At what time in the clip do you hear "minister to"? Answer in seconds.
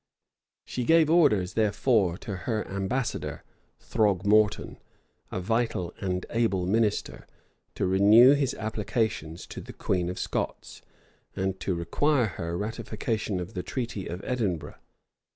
6.65-7.85